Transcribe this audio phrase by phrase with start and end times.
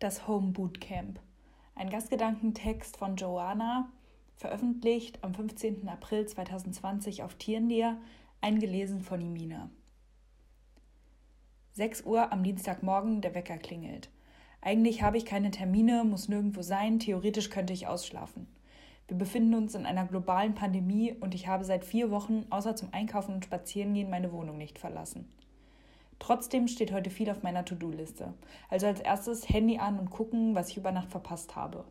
[0.00, 1.20] Das Home Bootcamp.
[1.74, 3.92] Ein Gastgedankentext von Joanna,
[4.34, 5.86] veröffentlicht am 15.
[5.90, 7.98] April 2020 auf Tierendir,
[8.40, 9.68] eingelesen von Imina.
[11.72, 14.08] 6 Uhr am Dienstagmorgen, der Wecker klingelt.
[14.62, 18.46] Eigentlich habe ich keine Termine, muss nirgendwo sein, theoretisch könnte ich ausschlafen.
[19.06, 22.88] Wir befinden uns in einer globalen Pandemie und ich habe seit vier Wochen außer zum
[22.94, 25.30] Einkaufen und Spazierengehen meine Wohnung nicht verlassen.
[26.20, 28.34] Trotzdem steht heute viel auf meiner To-Do-Liste.
[28.68, 31.84] Also als erstes Handy an und gucken, was ich über Nacht verpasst habe.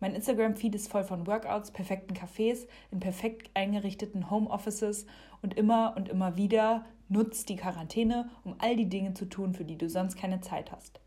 [0.00, 5.06] Mein Instagram-Feed ist voll von Workouts, perfekten Cafés, in perfekt eingerichteten Homeoffices
[5.42, 9.64] und immer und immer wieder nutzt die Quarantäne, um all die Dinge zu tun, für
[9.64, 11.00] die du sonst keine Zeit hast.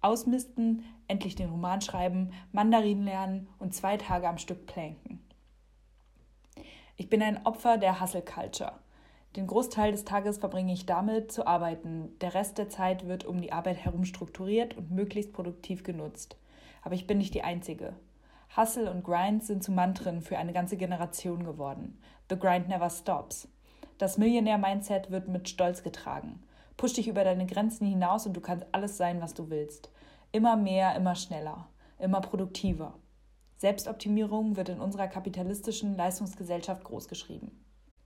[0.00, 5.20] Ausmisten, endlich den Roman schreiben, Mandarin lernen und zwei Tage am Stück planken.
[6.96, 8.72] Ich bin ein Opfer der Hustle Culture.
[9.36, 12.18] Den Großteil des Tages verbringe ich damit, zu arbeiten.
[12.20, 16.36] Der Rest der Zeit wird um die Arbeit herum strukturiert und möglichst produktiv genutzt.
[16.82, 17.94] Aber ich bin nicht die Einzige.
[18.56, 22.00] Hustle und Grind sind zu Mantren für eine ganze Generation geworden.
[22.28, 23.46] The Grind never stops.
[23.98, 26.42] Das Millionär-Mindset wird mit Stolz getragen.
[26.76, 29.92] Push dich über deine Grenzen hinaus und du kannst alles sein, was du willst.
[30.32, 31.68] Immer mehr, immer schneller,
[32.00, 32.94] immer produktiver.
[33.58, 37.52] Selbstoptimierung wird in unserer kapitalistischen Leistungsgesellschaft großgeschrieben.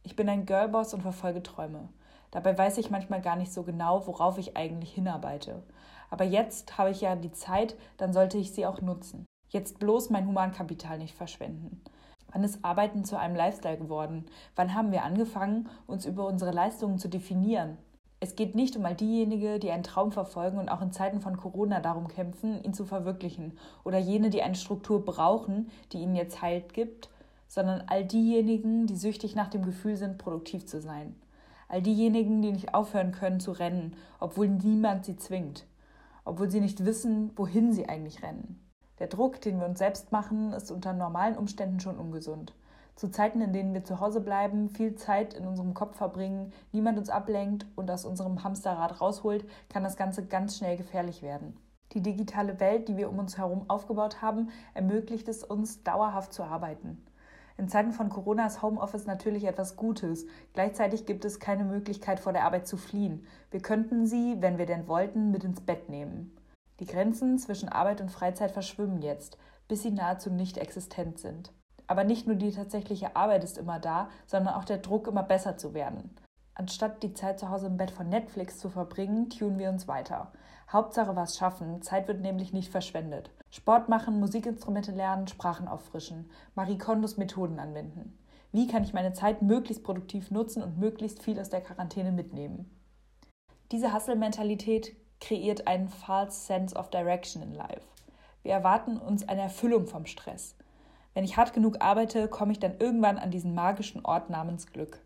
[0.06, 1.88] Ich bin ein Girlboss und verfolge Träume.
[2.30, 5.62] Dabei weiß ich manchmal gar nicht so genau, worauf ich eigentlich hinarbeite.
[6.10, 9.24] Aber jetzt habe ich ja die Zeit, dann sollte ich sie auch nutzen.
[9.48, 11.80] Jetzt bloß mein Humankapital nicht verschwenden.
[12.30, 14.26] Wann ist Arbeiten zu einem Lifestyle geworden?
[14.56, 17.78] Wann haben wir angefangen, uns über unsere Leistungen zu definieren?
[18.20, 21.36] Es geht nicht um all diejenigen, die einen Traum verfolgen und auch in Zeiten von
[21.36, 26.42] Corona darum kämpfen, ihn zu verwirklichen, oder jene, die eine Struktur brauchen, die ihnen jetzt
[26.42, 27.08] Halt gibt,
[27.54, 31.14] sondern all diejenigen, die süchtig nach dem Gefühl sind, produktiv zu sein.
[31.68, 35.64] All diejenigen, die nicht aufhören können zu rennen, obwohl niemand sie zwingt,
[36.24, 38.60] obwohl sie nicht wissen, wohin sie eigentlich rennen.
[38.98, 42.54] Der Druck, den wir uns selbst machen, ist unter normalen Umständen schon ungesund.
[42.96, 46.98] Zu Zeiten, in denen wir zu Hause bleiben, viel Zeit in unserem Kopf verbringen, niemand
[46.98, 51.56] uns ablenkt und aus unserem Hamsterrad rausholt, kann das Ganze ganz schnell gefährlich werden.
[51.92, 56.42] Die digitale Welt, die wir um uns herum aufgebaut haben, ermöglicht es uns, dauerhaft zu
[56.42, 57.00] arbeiten.
[57.56, 60.26] In Zeiten von Corona ist Homeoffice natürlich etwas Gutes.
[60.54, 63.26] Gleichzeitig gibt es keine Möglichkeit, vor der Arbeit zu fliehen.
[63.50, 66.36] Wir könnten sie, wenn wir denn wollten, mit ins Bett nehmen.
[66.80, 69.38] Die Grenzen zwischen Arbeit und Freizeit verschwimmen jetzt,
[69.68, 71.52] bis sie nahezu nicht existent sind.
[71.86, 75.56] Aber nicht nur die tatsächliche Arbeit ist immer da, sondern auch der Druck, immer besser
[75.56, 76.10] zu werden.
[76.54, 80.32] Anstatt die Zeit zu Hause im Bett von Netflix zu verbringen, tun wir uns weiter.
[80.72, 83.30] Hauptsache was schaffen, Zeit wird nämlich nicht verschwendet.
[83.50, 88.18] Sport machen, Musikinstrumente lernen, Sprachen auffrischen, Marie Kondos Methoden anwenden.
[88.52, 92.70] Wie kann ich meine Zeit möglichst produktiv nutzen und möglichst viel aus der Quarantäne mitnehmen?
[93.72, 97.82] Diese Hustle-Mentalität kreiert einen false sense of direction in life.
[98.44, 100.54] Wir erwarten uns eine Erfüllung vom Stress.
[101.14, 105.00] Wenn ich hart genug arbeite, komme ich dann irgendwann an diesen magischen Ort namens Glück.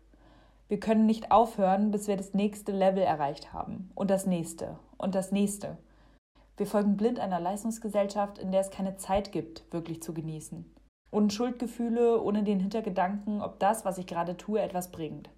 [0.69, 3.89] Wir können nicht aufhören, bis wir das nächste Level erreicht haben.
[3.95, 4.77] Und das nächste.
[4.99, 5.77] Und das nächste.
[6.57, 10.71] Wir folgen blind einer Leistungsgesellschaft, in der es keine Zeit gibt, wirklich zu genießen.
[11.09, 15.31] Ohne Schuldgefühle, ohne den Hintergedanken, ob das, was ich gerade tue, etwas bringt.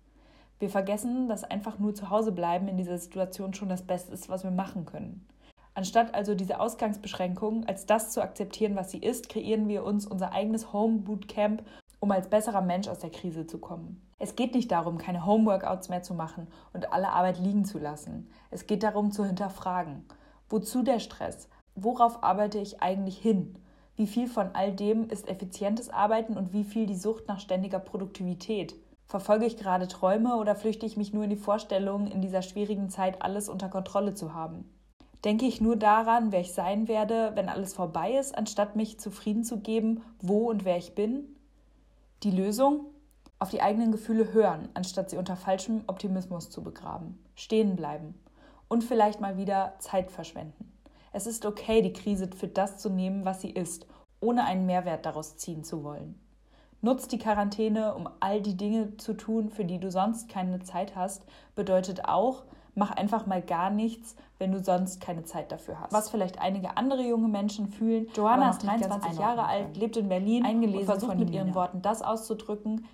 [0.60, 4.28] Wir vergessen, dass einfach nur zu Hause bleiben in dieser Situation schon das Beste ist,
[4.28, 5.26] was wir machen können.
[5.74, 10.34] Anstatt also diese Ausgangsbeschränkung als das zu akzeptieren, was sie ist, kreieren wir uns unser
[10.34, 11.64] eigenes Home Bootcamp
[12.02, 14.02] um als besserer Mensch aus der Krise zu kommen.
[14.18, 18.28] Es geht nicht darum, keine Homeworkouts mehr zu machen und alle Arbeit liegen zu lassen.
[18.50, 20.04] Es geht darum, zu hinterfragen.
[20.50, 21.48] Wozu der Stress?
[21.76, 23.58] Worauf arbeite ich eigentlich hin?
[23.96, 27.80] Wie viel von all dem ist effizientes Arbeiten und wie viel die Sucht nach ständiger
[27.80, 28.76] Produktivität?
[29.06, 32.90] Verfolge ich gerade Träume oder flüchte ich mich nur in die Vorstellung, in dieser schwierigen
[32.90, 34.68] Zeit alles unter Kontrolle zu haben?
[35.24, 39.44] Denke ich nur daran, wer ich sein werde, wenn alles vorbei ist, anstatt mich zufrieden
[39.44, 41.36] zu geben, wo und wer ich bin?
[42.24, 42.86] Die Lösung?
[43.40, 47.18] Auf die eigenen Gefühle hören, anstatt sie unter falschem Optimismus zu begraben.
[47.34, 48.14] Stehen bleiben.
[48.68, 50.72] Und vielleicht mal wieder Zeit verschwenden.
[51.14, 53.88] Es ist okay, die Krise für das zu nehmen, was sie ist,
[54.20, 56.14] ohne einen Mehrwert daraus ziehen zu wollen.
[56.82, 60.96] Nutz die Quarantäne, um all die Dinge zu tun, für die du sonst keine Zeit
[60.96, 61.26] hast,
[61.56, 62.44] bedeutet auch,
[62.76, 65.94] mach einfach mal gar nichts, wenn du sonst keine Zeit dafür hast.
[65.94, 68.08] Was vielleicht einige andere junge Menschen fühlen.
[68.16, 72.02] Joanna ist 23 Jahre alt, lebt in Berlin eingelesen und versucht mit ihren Worten das
[72.02, 72.86] auszudrücken,